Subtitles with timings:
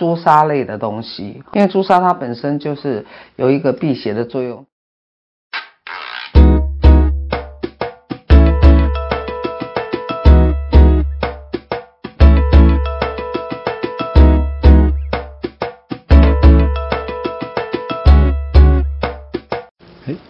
[0.00, 3.04] 朱砂类的东西，因为朱砂它本身就是
[3.36, 4.64] 有一个辟邪的作用。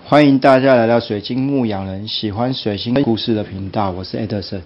[0.04, 4.60] 欢迎大家来到水晶牧羊人喜欢水晶故事的频道，我是艾德森。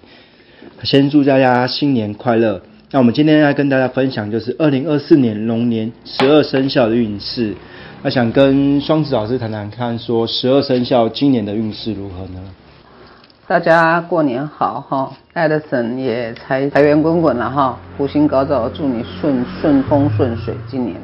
[0.81, 2.59] 先祝大家新年快乐。
[2.91, 7.53] 那我们今天要跟大家分享就是二零二四年龙年十二生肖的运势。
[8.03, 12.39] 那想跟双子老师谈谈看，说十二生肖今年的运势如何呢？
[13.47, 20.53] 大家过年好哈，爱的神也财财源滚滚了哈，福星高照，祝你顺顺风顺水。
[20.69, 20.95] 今年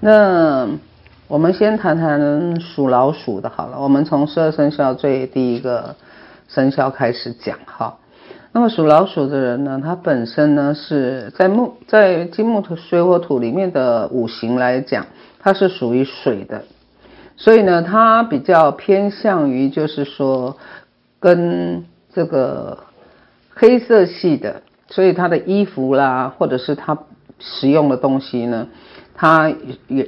[0.00, 0.68] 那。
[1.26, 3.80] 我们先谈谈属老鼠的，好了。
[3.80, 5.96] 我们从十二生肖最第一个
[6.48, 7.94] 生肖开始讲哈。
[8.56, 15.06] 那么属老鼠的人呢，他本身呢是在木在金木土水火土里面的五行来讲，
[15.40, 16.62] 它是属于水的，
[17.36, 20.56] 所以呢，它比较偏向于就是说
[21.18, 22.78] 跟这个
[23.52, 26.96] 黑色系的，所以他的衣服啦，或者是他
[27.40, 28.68] 使用的东西呢。
[29.16, 29.52] 它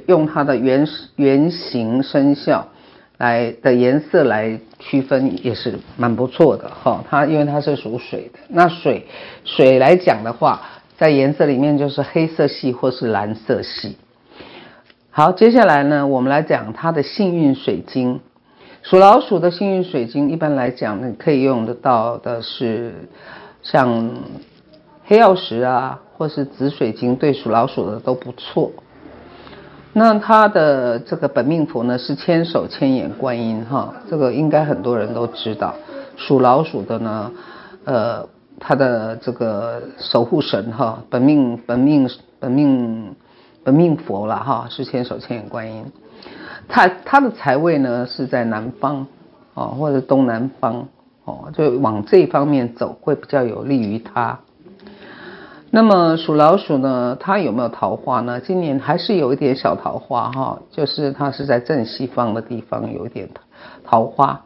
[0.05, 0.85] 用它的原
[1.15, 2.67] 原型生肖
[3.17, 7.03] 来的颜色来区分也是蛮不错的哈。
[7.09, 9.07] 它因为它是属水的，那水
[9.43, 10.61] 水来讲的话，
[10.97, 13.97] 在颜色里面就是黑色系或是蓝色系。
[15.09, 18.19] 好，接下来呢，我们来讲它的幸运水晶。
[18.83, 22.93] 属老鼠的幸运水晶，一般来讲呢，可以用得到的是
[23.63, 24.11] 像
[25.03, 28.71] 黑曜石啊，或是紫水晶，对属老鼠的都不错。
[29.93, 35.73] 那他的这个本命符呢，是千手千眼观音哈，这个应该很多人都知道。
[36.15, 37.31] 属老鼠的呢，
[37.83, 38.27] 呃，
[38.59, 43.15] 他的这个守护神哈，本命本命本命
[43.63, 45.85] 本命佛了哈，是千手千眼观音。
[46.67, 49.07] 他他的财位呢是在南方
[49.55, 50.87] 哦，或者东南方
[51.25, 54.37] 哦，就往这方面走会比较有利于他。
[55.69, 58.39] 那么属老鼠呢，它有没有桃花呢？
[58.39, 63.29] 今年还是有一点小桃花哈，就是它是在正西方的地方有一点
[63.83, 64.45] 桃花。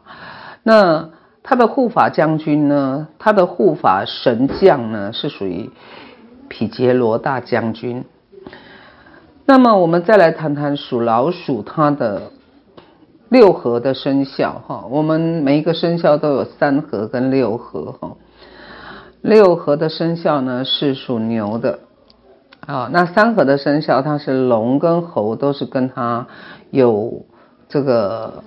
[0.64, 1.10] 那
[1.42, 5.70] 它的护法将军呢，它的护法神将呢是属于
[6.48, 8.04] 毗杰罗大将军。
[9.46, 12.22] 那么我们再来谈谈属老鼠它的
[13.28, 18.10] 六合的生肖哈，我们每一个生肖都有三合跟六合哈。
[19.22, 21.78] 六合的生肖呢是属牛的，
[22.66, 26.26] 啊，那三合的生肖它是龙跟猴，都是跟它
[26.72, 27.24] 有
[27.68, 28.42] 这个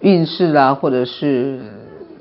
[0.00, 1.58] 运势啊，或者是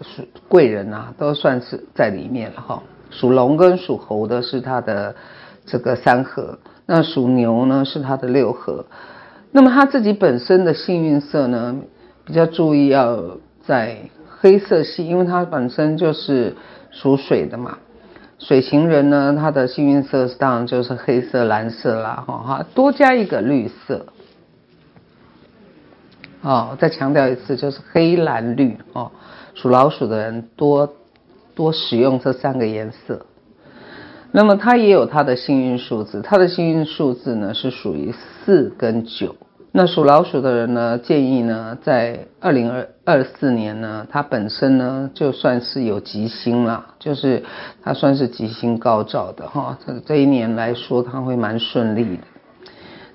[0.02, 2.81] 属贵人啊，都算是在里面了哈。
[3.12, 5.13] 属龙跟属猴的是它的
[5.66, 8.85] 这个三合，那属牛呢是它的六合。
[9.52, 11.75] 那么他自己本身的幸运色呢，
[12.24, 13.97] 比较注意要在
[14.40, 16.56] 黑色系，因为它本身就是。
[16.92, 17.78] 属水的嘛，
[18.40, 24.06] 水型人呢，他的幸运色是当然就是黑色、蓝色啦，哈哈，多加一个绿色。
[26.42, 29.12] 哦，再强调一次，就是黑、蓝、绿哦。
[29.56, 30.96] 属老鼠的人多
[31.54, 33.26] 多使用这三个颜色。
[34.32, 39.36] 那么他也有他的幸运数字，他的幸运数字呢是属于四跟九。
[39.72, 47.44] 那属老鼠的人呢，建议呢，在二零二二四年呢，他本身呢就算是有吉星了，就是
[47.84, 49.78] 他算是吉星高照的哈。
[49.85, 52.24] 这这一年来说，他会蛮顺利的。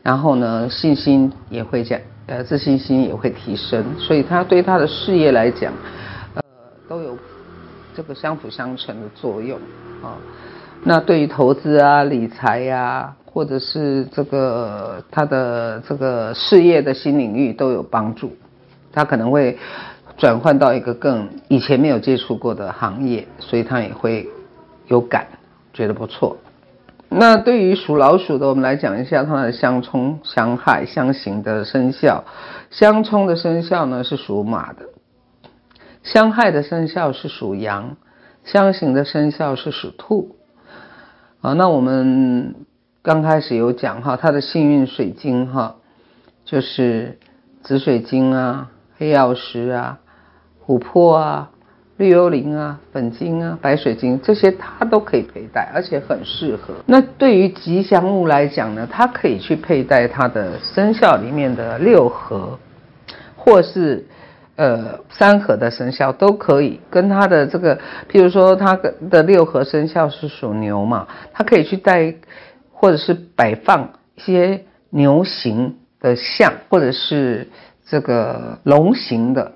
[0.05, 5.73] 然后呢，信心也会降，呃，自信心也会提升，所以他对他的事业来讲，
[6.37, 6.43] 呃，
[6.89, 7.19] 都有
[7.97, 9.59] 这个相辅相成的作用
[10.01, 10.15] 啊。
[10.85, 13.17] 那对于投资啊、理财呀、啊。
[13.35, 18.31] 或者是这个他的这个事业的新领域都有帮助，
[18.93, 19.59] 他可能会
[20.17, 24.29] 转换到一个更以前没有接触过的行业，所以他也会
[24.87, 25.27] 有感，
[25.73, 26.37] 觉得不错。
[27.09, 32.23] 那对于属老鼠的，我们来讲一下它的相冲、相害、相刑的生肖。
[32.71, 34.87] 相冲的生肖呢是属马的，
[36.05, 37.97] 相害的生肖是属羊，
[38.45, 40.37] 相刑的生肖是属兔。
[41.41, 42.55] 啊，那我们。
[43.05, 45.75] 刚开始有讲哈，它的幸运水晶哈，
[46.43, 47.19] 就是
[47.63, 49.99] 紫水晶啊、黑曜石啊、
[50.67, 51.51] 琥珀啊、
[51.99, 56.73] 绿幽灵啊、粉晶啊、白水晶这些，它都可以佩戴，而且很适合。
[56.87, 62.59] 那对于吉祥物来讲呢，它可以去佩戴它的生肖里面的六合，
[63.37, 64.07] 或是
[64.57, 66.81] 呃三合的生肖都可以。
[66.89, 67.77] 跟它的这个，
[68.11, 68.75] 譬如说它
[69.11, 72.15] 的六合生肖是属牛嘛，它可以去戴。
[72.85, 77.49] 或者是摆放一些牛形的像，或者是
[77.87, 79.53] 这个龙形的，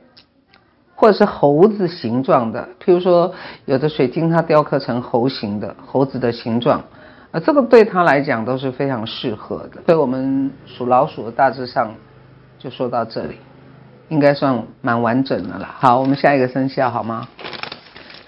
[0.95, 2.67] 或者是猴子形状的。
[2.83, 3.35] 譬如说，
[3.67, 6.83] 有的水晶它雕刻成猴形的，猴子的形状，
[7.31, 9.83] 啊，这个对他来讲都是非常适合的。
[9.85, 11.95] 所以我们属老鼠的大致上
[12.59, 13.37] 就说到这里，
[14.09, 15.69] 应该算蛮完整的了。
[15.79, 17.29] 好，我们下一个生肖好吗？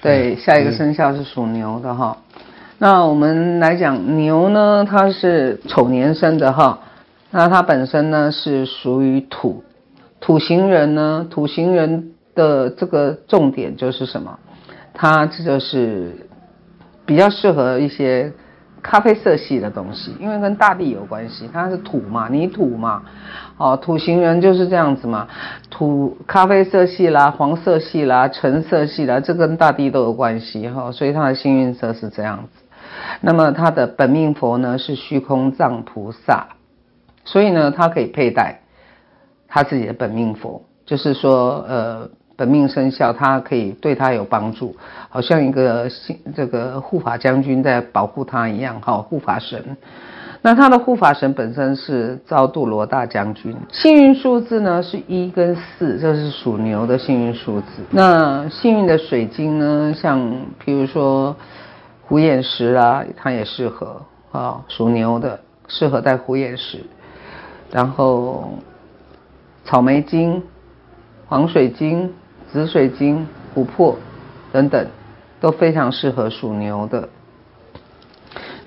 [0.02, 2.14] 对，下一个生肖是属牛的哈。
[2.82, 6.78] 那我们来讲牛呢，它是丑年生的哈。
[7.30, 9.62] 那它本身呢是属于土，
[10.18, 14.38] 土型人呢，土型人的这个重点就是什么？
[14.94, 16.26] 它这就是
[17.04, 18.32] 比较适合一些
[18.80, 23.02] 咖啡色系的东西，因为跟大地有关系，它是土嘛，泥土嘛。
[23.58, 25.28] 哦，土型人就是这样子嘛，
[25.68, 32.64] 土咖啡色系啦，黄色系啦，橙色系啦，这跟大地都有关系哈，所以它的幸运色是这样子。
[33.20, 36.46] 那么他的本命佛呢是虚空藏菩萨，
[37.24, 38.60] 所以呢，他可以佩戴
[39.46, 44.74] 他自己的本命佛，就是说，呃，本命生肖，他可以对他有帮助，
[45.08, 45.88] 好像一个
[46.34, 49.76] 这个护法将军在保护他一样，哈，护法神。
[50.42, 57.84] 那他的护法神本身是招度罗大将军，幸运数字呢是一跟四，这是属牛的幸运数字。
[57.90, 60.18] 那幸运的水晶呢，像
[60.64, 61.36] 譬如说。
[62.10, 64.02] 虎眼石啊，它也适合
[64.32, 66.84] 啊，属牛的适合戴虎眼石，
[67.70, 68.58] 然后
[69.64, 70.42] 草莓晶、
[71.28, 72.12] 黄水晶、
[72.50, 73.96] 紫水晶、琥珀
[74.50, 74.84] 等等，
[75.40, 77.08] 都非常适合属牛的。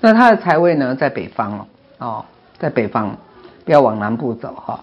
[0.00, 1.66] 那它的财位呢，在北方
[1.98, 2.24] 哦，
[2.58, 3.14] 在北方，
[3.66, 4.82] 不要往南部走哈。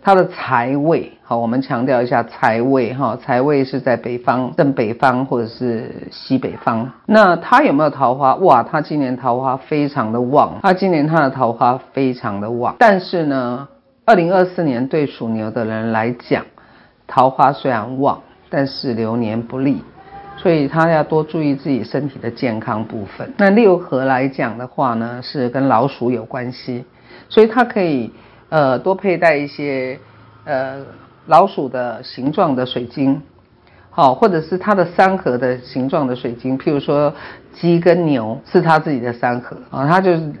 [0.00, 6.90] 它的财位，好，我们强调一下财位哈，财位是在北方，正北方或者是西北方。
[7.04, 8.34] 那他有没有桃花？
[8.36, 12.74] 哇，他今年桃花非常的旺，他今年他的桃花非常的旺。
[12.78, 13.68] 但是呢，
[14.06, 16.46] 二零二四年对属牛的人来讲，
[17.06, 19.82] 桃花虽然旺，但是流年不利，
[20.36, 23.30] 所以他要多注意自己身体的健康部分。
[23.36, 26.84] 那六合来讲的话呢，是跟老鼠有关系，
[27.28, 28.10] 所以他可以。
[28.48, 29.98] 呃，多佩戴一些
[30.44, 30.84] 呃
[31.26, 33.20] 老鼠的形状的水晶，
[33.90, 37.12] 好，或者是它的三合的形状的水晶，譬如说
[37.52, 40.32] 鸡跟牛是它自己的三合啊，它就是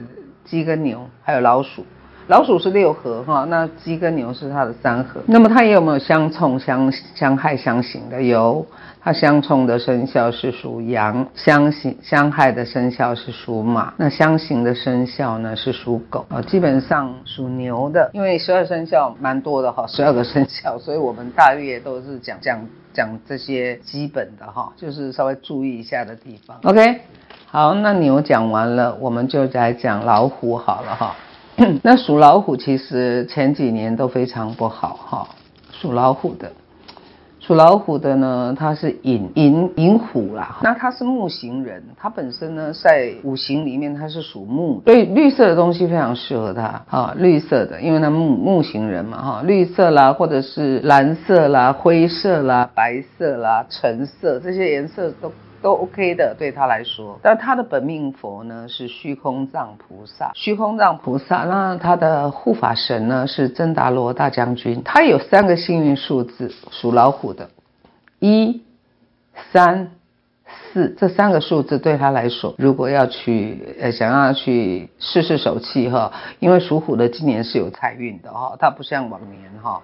[0.44, 1.84] 鸡跟牛还有老鼠，
[2.28, 5.20] 老鼠是六合哈，那鸡跟牛是它的三合。
[5.26, 8.22] 那么它也有没有相冲相相害相刑的？
[8.22, 8.64] 有。
[9.00, 16.42] 它相冲的生肖是属羊，相刑相害的生肖是属马，那相刑的生肖呢是属狗啊。
[16.42, 22.60] 基本上属牛的，因为十二生肖蛮多的哈，十二个生肖，所以我们大约都是讲讲
[22.92, 26.58] 讲这些基本的哈，就是稍微注意一下的地方。
[26.64, 27.00] OK，
[27.46, 31.16] 好，那牛讲完了，我们就来讲老虎好了哈。
[31.82, 35.28] 那属老虎其实前几年都非常不好哈，
[35.72, 36.52] 属老虎的。
[37.40, 40.58] 属老虎的呢，它是寅寅寅虎啦。
[40.62, 47.14] 那它是木型人，它本身呢在五行里面它是属木，所以绿色的东西非常适合它啊。
[47.16, 55.32] 绿色的，因为它木木型人嘛哈，绿色啦，或者是蓝色啦、灰色啦、白色啦、橙色这些颜色都。
[55.60, 57.18] 都 OK 的，对他来说。
[57.22, 61.44] 但他的本命佛呢是虚空藏菩萨，虚空藏菩萨。
[61.44, 64.82] 那他的护法神呢是真达罗大将军。
[64.84, 67.50] 他有三个幸运数字，属老虎的，
[68.20, 68.62] 一、
[69.52, 69.90] 三、
[70.46, 79.82] 四这三个数字对他来说，如果要去呃想要去试试手气哈，因为属虎的今年是有财运的哈，他不像往年哈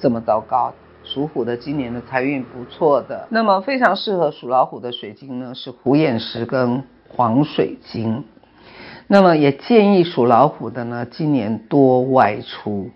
[0.00, 0.72] 这么糟糕。
[1.04, 8.24] 属虎的今年的财运不错的，那么非常适合属老虎的水晶呢是虎眼石跟黄水晶，
[9.08, 12.88] 那么也建议属老虎的呢今年多外出，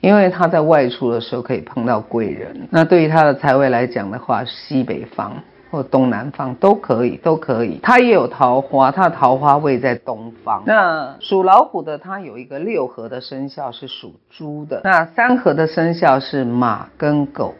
[0.00, 2.68] 因为他在外出的时候可以碰到贵人。
[2.70, 5.32] 那对于他的财位来讲的话，西北方。
[5.74, 7.80] 或东南方都可以，都可以。
[7.82, 10.62] 它也有桃花，它的桃花位在东方。
[10.64, 14.80] 那属老虎的，它有一个六合的生肖是属猪的。
[14.84, 17.54] 那三合的生肖是马跟狗，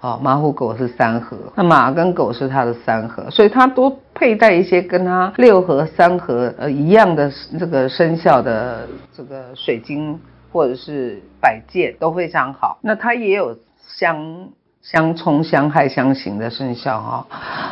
[0.00, 1.38] 哦，马虎狗是三合。
[1.56, 10.20] 那马跟狗是它的三合，所以它多佩戴一些跟它六合、三合呃一样的这个生肖的这个水晶
[10.52, 12.78] 或者是摆件都非常好。
[12.82, 13.56] 那它也有
[13.96, 14.50] 相。
[14.84, 17.26] 相冲相害相刑的生肖哈，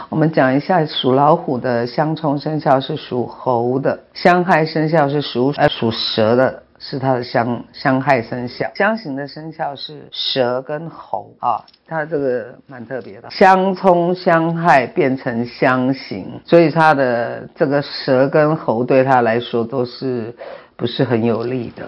[0.09, 8.67] 我们讲一下属老虎的相冲生肖是属猴的，相害生肖是属呃属蛇的是它的相相害生肖。
[8.75, 20.35] 相刑的生肖是蛇跟猴啊，它这个蛮特别的，相冲相害变成相刑，所以它的这个蛇跟猴对他来说都是
[20.77, 21.87] 不是很有利的，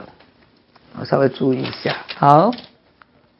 [1.00, 1.96] 我稍微注意一下。
[2.18, 2.52] 好，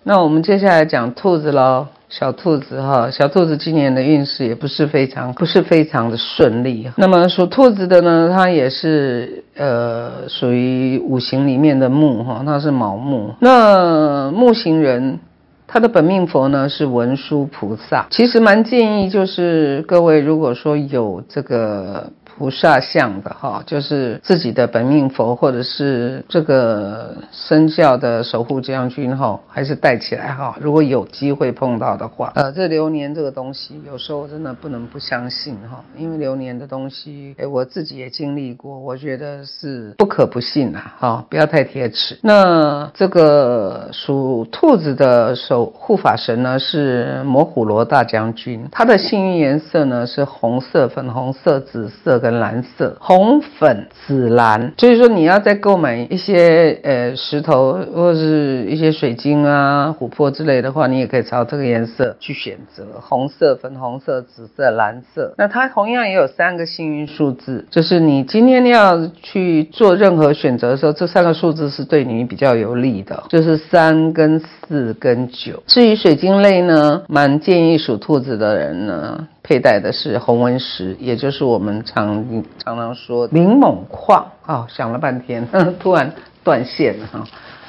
[0.06, 1.87] 那我们接下来讲兔子喽。
[2.11, 6.88] 小兔子哈，小兔子今年的运势也不是非常，不是非常的顺利。
[6.96, 13.34] 那么属兔子的呢，它也是呃属于五行里面的木哈，它是卯木。
[13.40, 15.18] 那木型人，
[15.66, 18.06] 他的本命佛呢是文殊菩萨。
[18.11, 22.12] 其实蛮建议就是各位如果说有这个。
[22.36, 30.56] 菩萨像的哈，就是自己的本命佛，或者是这个生肖的守护将军哈，还是带起来哈。
[30.60, 42.18] 如果有机会碰到的话，呃，这流年这个东西，有时候真的不能不相信哈，因为流年的东西，哎，我自己也经历过，我觉得是不可不信啊，哈，不要太铁齿。
[42.20, 52.24] 那这个属兔子的守护法神呢，是摩虎罗大将军，他的幸运颜色呢是红色、粉红色、紫色。
[52.25, 65.35] 跟蓝色、红、粉、紫、蓝，所以说你要再购买一些呃石头或者是一些水晶啊、琥珀之类的话，你也可以朝这个颜色去选择：红色、粉红色、紫色、蓝色。
[65.37, 75.62] 那它同样也有三个幸运数字，就是你今天要去做任何选择的时候，这三个数字是对你比较有利的，就是三跟四跟九。
[75.66, 79.28] 至于水晶类呢，蛮建议属兔子的人呢。
[79.46, 82.24] 佩戴的是红纹石，也就是我们常
[82.64, 86.10] 常常说灵锰矿啊、哦，想了半天，呵 呵突然
[86.42, 87.22] 断线了哈。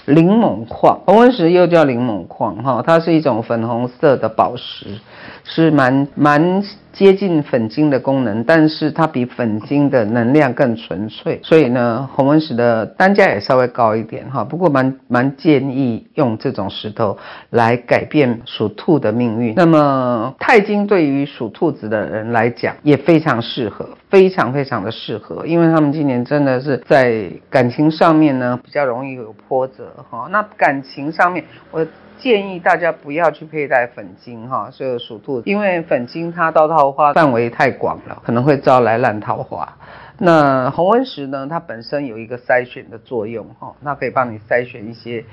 [0.05, 4.99] 灵锰矿，红纹石又叫灵锰矿哈，它是一种粉红色的宝石，
[5.43, 6.63] 是蛮蛮。
[6.95, 14.45] 接近粉晶的功能，但是它比粉晶的能量更纯粹，所以呢，红纹石的单价也稍微高一点哈。
[14.45, 17.17] 不过蛮蛮建议用这种石头
[17.49, 19.53] 来改变属兔的命运。
[19.57, 30.29] 那么钛金对于属兔子的人来讲也非常适合，非常非常的适合，因为他们今年真的是在感情上面呢比较容易有波折哈。
[30.31, 31.85] 那感情上面我。
[32.17, 39.77] 建议大家不要去佩戴粉晶哈，所有属兔，因为粉晶它到桃花范围太广了，可能会招来烂桃花。
[40.17, 45.25] 那红纹石呢，它本身有一个筛选的作用哈，那可以帮你筛选一些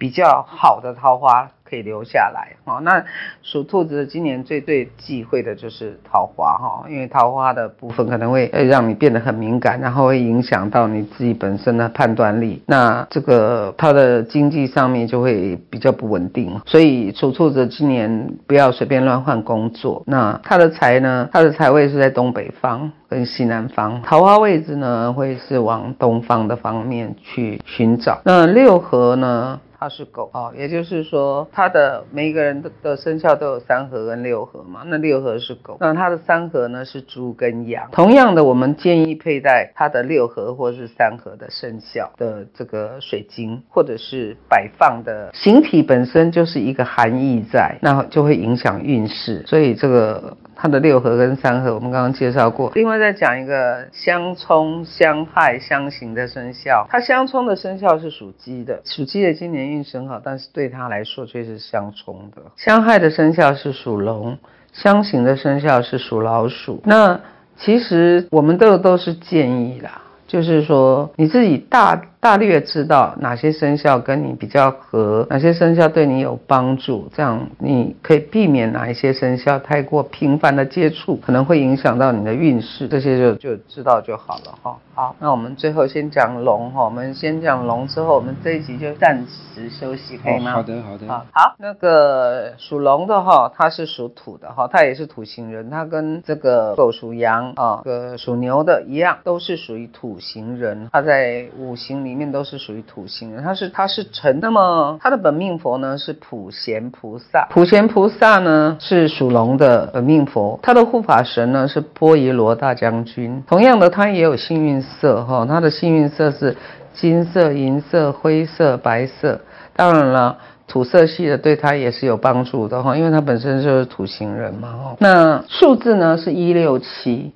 [0.00, 1.48] 比较好的桃花。
[1.70, 3.00] 可以留下来哈，那
[3.42, 12.60] 属兔子今年最最忌讳的就是桃花哈，因为桃花的部分可能会让你变得很敏感，然后会影响到你自己本身的判断力。
[12.66, 20.02] 那这个它的经济上面就会比较不稳定，所以属兔子今年不要随便乱换工作。
[20.08, 28.20] 那它的财呢，它的财位是在东北方跟西南方，桃花位置呢会是往东方的方面去寻找。
[28.24, 29.60] 那六合呢？
[29.80, 34.82] 它是狗哦，也就是说，它的每一个人的的生肖都有三合跟六合嘛。
[34.84, 37.88] 那六合是狗，那它的三合呢是猪跟羊。
[37.90, 49.42] 同样的，我们建议佩戴它的六合或是三合的生肖的这个水晶，或者是摆放的形体本身就是一个含义在，那就会影响运势。
[49.46, 50.36] 所以这个。
[50.62, 52.70] 它的六合跟三合，我们刚刚介绍过。
[52.74, 56.86] 另外再讲一个相冲、相害、相刑的生肖。
[56.90, 62.42] 它相冲的生肖是属鸡的，属鸡的今年运势很好，但是对他来说却是相冲的。
[62.56, 64.36] 相害的生肖是属龙，
[64.72, 66.82] 相刑的生肖是属老鼠。
[66.84, 67.20] 那
[67.56, 72.02] 其实我们都都是建议啦，就是说你自己大。
[72.20, 84.76] 大略知道哪些生肖跟你比较合，哪些生肖对你有帮助，这样你可以避免哪一些生肖太过频繁的接触，可能会影响到你的运势，这些就就知道就好了哈。
[84.92, 90.52] 好，那我们最后先讲龙哈，我们先讲龙之后，我们这一集就暂时休息，可以吗？
[90.52, 91.08] 好的，好的。
[91.08, 102.09] 好，好，那个属龙的哈，它是属土的哈，它也是土型人，它跟这个狗属羊啊，这个属牛的一样，都是属于土型人，它在五行里。
[102.10, 116.56] 里面都是属于土星人，他是他是辰，那么他的本命佛呢是普贤菩萨，普贤菩萨呢是属龙的本命佛，他的护法神呢是波伊罗大将军，同样的他也有幸运色哈，他的幸运色是
[116.92, 119.40] 金色、银色、灰色、白色，
[119.76, 127.32] 当然了，土色系的对他也是有帮助的哈，因为他本身就是土星人嘛哈，那数字呢是一六七，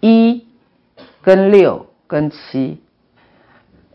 [0.00, 0.46] 一
[1.20, 2.80] 跟六跟七。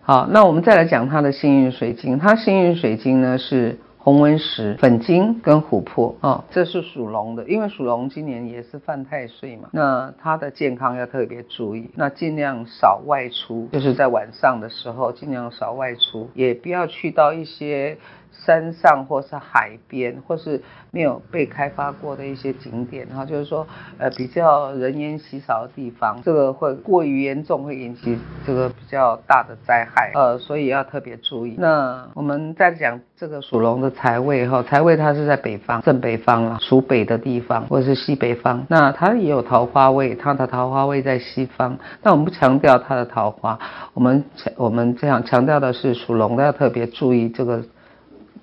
[0.09, 2.17] 好，那我们再来讲它的幸运水晶。
[2.17, 17.95] 它幸运水晶呢是红纹石、粉晶跟琥珀啊，这是属龙的，因为属龙今年也是犯太岁嘛，那它的健康要特别注意，那尽量少外出，就是在晚上的时候尽量少外出，也不要去到一些。
[18.31, 23.67] 山上或是海边，或是没有被开发过的一些景点，哈，就是说，
[23.97, 31.55] 呃，比较人烟稀少的地方，这个会过于严重，会引起这个比较大的灾害，呃，所以要特别注意。
[31.57, 38.65] 那我们再讲这个属龙的财位，哈，财位它是在北方，正北方啊，属北的地方，或者是西北方。
[38.69, 41.77] 那它也有桃花位，它的桃花位在西方。
[42.01, 43.59] 那我们不强调它的桃花，
[43.93, 47.61] 我们强我们这样强调的是属龙的要特别注意这个。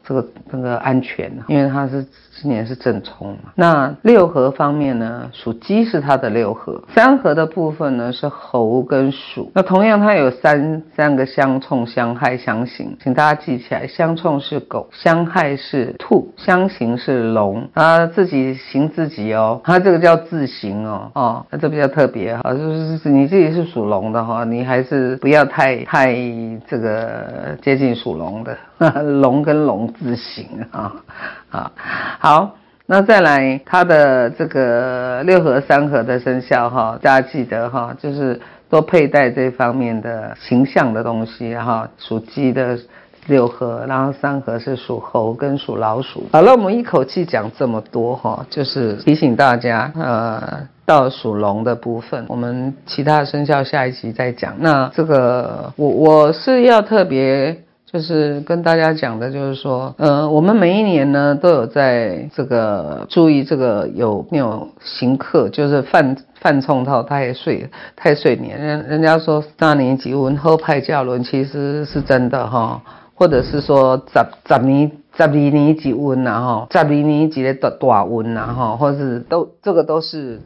[0.07, 2.07] 这个这个安全，因为它是
[2.41, 3.51] 今年是正冲嘛。
[3.57, 9.51] 那六合方面呢，属鸡是它的六合，三合的部分呢是猴跟鼠。
[9.55, 17.69] 那同样它有三三个相冲、相害、相刑，请大家记起来，相冲是狗，相害是兔，相刑是龙。
[17.75, 26.15] 它自己刑自己哦，它这个叫自刑哦哦，那这比较特别哈，就是你自己是属龙的哈，你还是不要太太
[26.69, 28.57] 这个接近属龙的。
[29.21, 30.93] 龙跟龙字形啊
[31.51, 31.73] 啊，
[32.19, 42.79] 好，那再来它的这个六合三合的生肖哈，大家记得哈，就是多佩戴这方面的形象的东西哈，属鸡的
[43.29, 46.25] 六合，然后三合是属猴跟属老鼠。
[46.33, 54.55] 好了，我们一口气讲这么多哈，就是提醒大家，呃，到属龙的部分，我们其他生肖下一集再讲。
[54.59, 57.63] 那这个我我是要特别。
[57.91, 72.83] 就是跟大家讲的，就是说，呃，我们每一年呢都有在这个注意这个有没有行客，就是犯犯冲到太岁太岁年，人人家说三年吉运后派驾轮，其实是真的哈，
[73.15, 80.41] 或者是说十十年十二年吉运呐哈，十二年吉的大大运呐哈，或者是都这个都是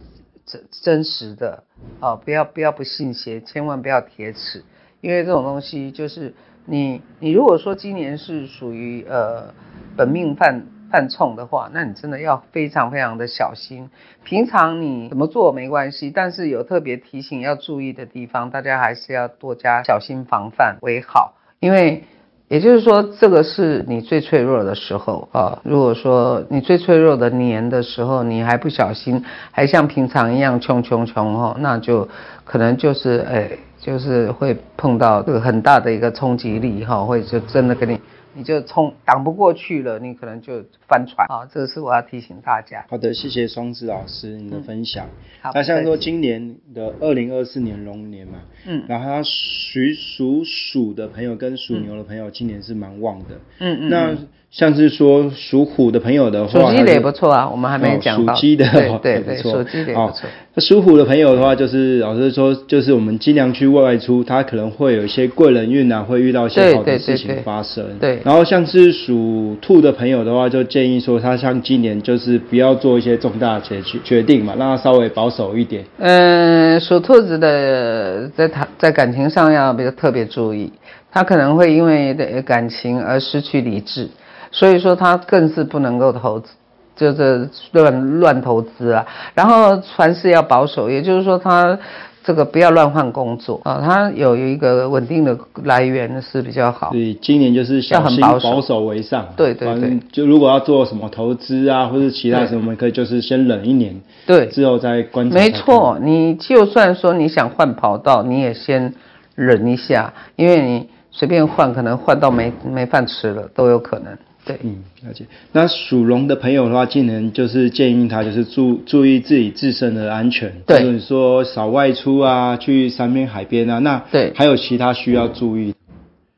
[0.44, 1.62] 真真实的，
[2.00, 4.62] 哦，不要不要不信邪，千万不要铁齿，
[5.00, 6.35] 因为这种东西就是。
[6.66, 9.52] 你你如果说今年是属于呃
[9.97, 13.88] 本命犯犯冲的话，那你真的要非常非常的小心。
[14.23, 21.35] 平常你怎么做没关系，但是有特别提醒要注意的地方，大家还是要多加小心防范为好。
[21.59, 22.04] 因为
[22.50, 25.58] 也就是说，这个是你最脆弱的时候啊。
[25.65, 32.06] 如果说你最脆弱的年的时候，你还不小心，还像平常一样冲冲冲哦，那就
[32.45, 33.50] 可能就是哎。
[33.80, 37.99] 就是会碰到这个很大的一个冲击力哈，会就真的给你。
[38.34, 41.49] 你就冲挡不过去了，你可能就翻船啊！
[41.50, 42.84] 这个是我要提醒大家。
[42.91, 45.06] 好的，谢谢双子老师你的分享。
[45.06, 45.10] 嗯、
[45.41, 48.34] 好，那像说今年的二零二四年龙年嘛，
[48.67, 49.23] 嗯，然后他
[49.71, 53.89] 属属鼠的朋友跟属牛的朋友今年是蛮旺的，嗯嗯。
[53.89, 54.17] 那
[54.50, 58.35] 像是说属虎的朋友的话，属鸡的也不错啊，我们还没讲到。
[58.35, 60.28] 属鸡的对对对，属鸡的也不错。
[60.52, 67.85] 那属虎的朋友的话，就是老师说，就是我们尽量去外出，他可能会有一些贵人运啊，会遇到一些好的事情发生。
[68.00, 68.23] 对，对，对，对。
[68.25, 75.85] 然后像是属兔的朋友的话，就建议说他像今年就是不要做一些重大决决决定嘛，让他稍微保守一点。
[75.99, 80.73] 嗯，属兔子的在他在感情上要比较特别注意，
[81.10, 84.08] 他可能会因为的感情而失去理智，
[84.50, 86.50] 所以说他更是不能够投资，
[86.96, 89.06] 就是乱乱投资啊。
[89.34, 91.78] 然后凡事要保守，也就是说他。
[92.23, 96.90] 这个不要乱换工作啊，他有一个稳定的来源是比较好。
[96.92, 99.26] 对，今年就是小心保守为上。
[99.34, 99.99] 对对对。
[100.12, 103.99] 就如果要做什么投资啊，或者其他什么，我们可以就是先忍一年。
[104.26, 104.46] 对。
[104.49, 105.34] 之后再观察。
[105.34, 108.92] 没错，你就算说你想换跑道，你也先
[109.40, 114.16] 忍一下，因为你随便换，可能换到没没饭吃了都有可能。
[114.44, 115.26] 对，嗯，了解。
[115.52, 123.78] 那属龙的朋友的话，今年就是建议他就是注注意自己自身的安全，对，就是说少外出啊，去山边海边啊。
[123.78, 125.74] 那对，还有其他需要注意。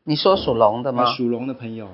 [0.04, 1.04] 你说属龙的吗？
[1.06, 1.86] 属龙的朋友，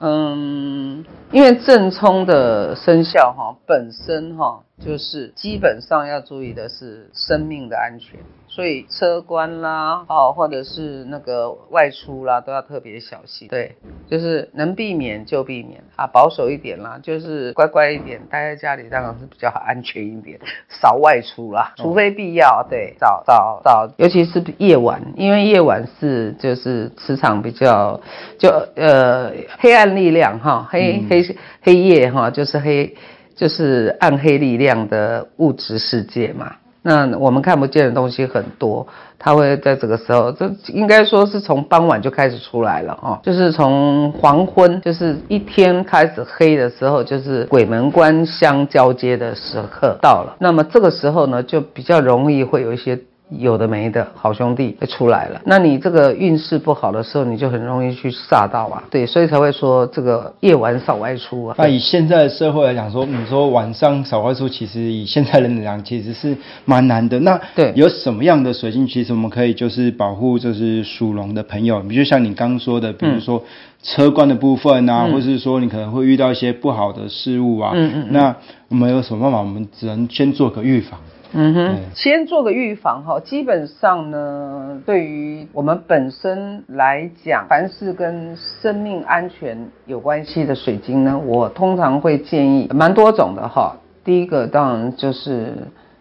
[0.00, 8.18] 嗯，因为正冲的生肖哈，本身哈就是基本上要注意的是生命的安全。
[8.50, 13.46] 所以车关啦，哦，或者是那个外出啦，都要特别小心。
[13.46, 13.76] 对，
[14.08, 22.66] 就是能避免就避免啊，保守一点啦，就是乖乖一点，待在家里当然是比较好，安全一点，少外出啦，除非必要。
[22.68, 28.00] 对，早早早，尤其是夜晚，因为夜晚是就是磁场比较
[28.38, 32.96] 就呃黑暗力量哈，黑黑黑夜哈，就是黑
[33.38, 36.52] 就是暗黑力量的物质世界嘛。
[36.82, 38.86] 那我们看不见的东西很多，
[39.18, 50.36] 它会在这个时候，这应该说是从傍晚就开始出来了哦，就是从黄昏，就是一天开始黑的时候，就是鬼门关相交接的时刻到了。
[50.40, 52.98] 那么这个时候呢，就比较容易会有一些。
[53.30, 58.82] 有的没的好兄弟会出来了，那你这个运势不好的时候，你就很容易去煞到啊。
[58.90, 61.54] 对，所以才会说这个夜晚少外出啊。
[61.58, 67.20] 那以现在的社会来讲，说你说晚上少外出，其实以现在人来讲，其实是蛮难的。
[67.20, 73.44] 那对，有什么样的水晶，其实我们可以就是保护，就是属龙的朋友，比如像你刚刚说的，比如说
[73.82, 77.72] 车关的部分啊，嗯、或是说你可能会遇到一些不好的事物啊。
[77.74, 78.12] 嗯嗯，嗯。
[78.12, 78.34] 那
[78.68, 79.38] 我们有什么办法？
[79.38, 80.98] 我们只能先做个预防。
[81.32, 83.20] 嗯哼，先做个预防哈。
[83.20, 93.76] 基本上呢，对于我们本身来讲，凡是跟生命安全有关系的水晶呢，我通常会建议蛮多种的哈。
[94.04, 95.52] 第一个当然就是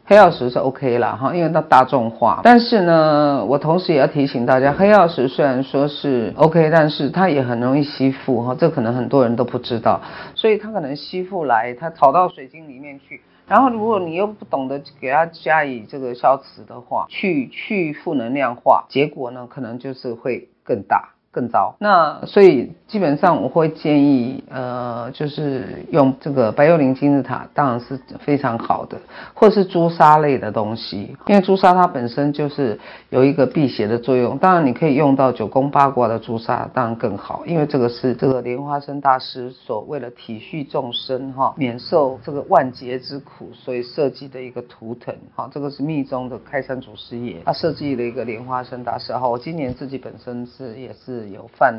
[0.06, 2.40] 黑曜石是 OK 啦哈，因为它大众化。
[2.42, 10.00] 但是呢，我同时也要提醒大家，黑曜石虽然说是 OK，但是它也很容易吸附哈，这可能很多人都不知道，
[10.36, 13.20] 所以它可能吸附来，它跑到水晶里面去。
[13.48, 21.14] 然后，如果你又不懂得给它加以这个消磁的话，去去负能量化，结果呢，可能就是会更大。
[21.38, 28.98] 更糟，那所以基本上我会建议，呃，就是用这个白幽灵金字塔，当然是非常好的，
[29.36, 32.80] 或是朱砂类的东西，因为朱砂它本身就是
[33.12, 34.36] 有一个辟邪的作用。
[34.40, 51.27] 当然你可以用到九宫八卦的朱砂，当然更好，因为这个是这个莲花生大师所为了体恤众生哈，免受这个万劫之苦，所以设计的一个图腾哈，这个是密宗的开山祖师爷他设计了一个莲花生大师哈，我今年自己本身是也是。
[51.32, 51.74] 有犯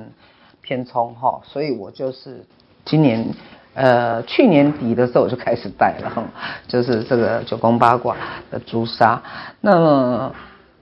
[0.61, 2.45] 偏冲哈，所以我就是
[2.85, 3.27] 今年
[3.75, 6.31] 呃去年底的时候我就开始戴了，
[6.67, 8.17] 就是这个九宫八卦
[8.51, 9.23] 的朱砂，
[9.61, 10.35] 那么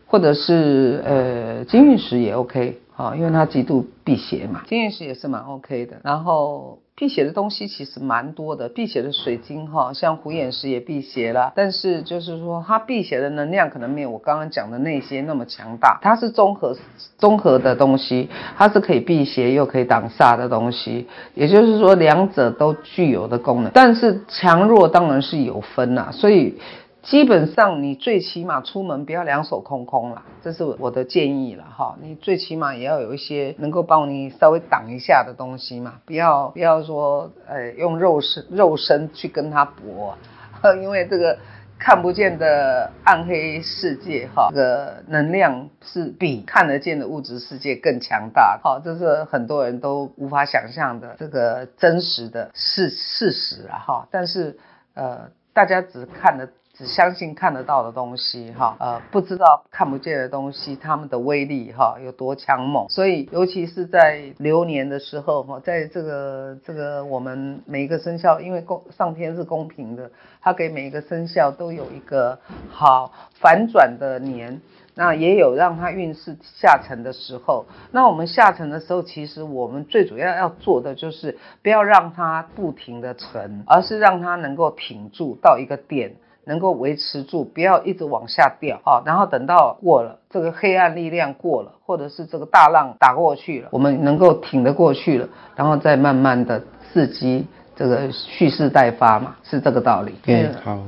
[0.07, 6.79] 或者是呃金玉石也 OK 啊，因为它极度辟邪嘛，金玉石也是蛮 OK 的，然后。
[6.99, 11.53] 辟邪的东西其实蛮多的，辟邪的水晶哈，像虎眼石也辟邪啦。
[11.55, 15.99] 但是就是说它辟邪的能量可能没有我刚刚讲的那些那么强大。
[16.01, 16.75] 它是综合
[17.19, 23.71] 综合的东西，它是可以辟邪又可以挡煞的东西，也就是说两者都具有的功能。
[23.75, 26.59] 但是强弱当然是有分呐，所以。
[27.07, 31.97] 基本上，你最起码出门不要两手空空啦，这是我的建议了哈。
[32.03, 40.19] 你最起码也要有一些能够帮你稍微挡一下的东西嘛，不要不要说，呃，用肉身肉身去跟他搏，
[40.83, 41.39] 因为这个
[41.79, 54.09] 看不见的暗黑世界哈，这个能量是比看得见的物质世界更强大，好，这是很多人都无法想象的这个真实的事事实啊哈。
[54.11, 54.59] 但是
[54.95, 56.49] 呃，大家只看的。
[56.77, 62.87] 只相信看得到的东西，哈，呃，不知道看不见的东西，它们的威力，哈，有多强猛。
[62.91, 70.11] 所以，尤其是在流年的时候，哈，在这个这个我们每一个生肖，因为公上天是公平的，
[70.43, 74.61] 它给每一个生肖都有一个好反转的年。
[74.99, 86.15] 那也有让它运势下沉的时候，那我们下沉的时候，其实我们最主要要做的就是不要让它不停的沉，而是让它能够挺住到一个点，
[86.47, 89.03] 能够维持住，不要一直往下掉啊。
[89.05, 100.15] 然后等到过了这个黑暗力量过了，或者是这个大浪打过去了，我们能够挺得过去了，然后再慢慢的刺激这个蓄势待发嘛，是这个道理。
[100.25, 100.79] 对，好。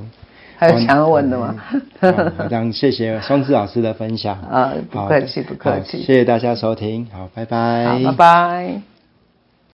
[0.61, 1.55] 还有想要问的吗？
[2.01, 2.11] 好，
[2.49, 4.35] 这样谢谢松子老师的分享。
[4.41, 6.03] 啊，不客气，不客气。
[6.03, 7.85] 谢谢大家收听，好，拜拜。
[7.85, 8.98] 好，拜拜。